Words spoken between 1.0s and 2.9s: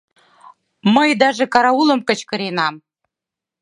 даже караулым кычкыренам...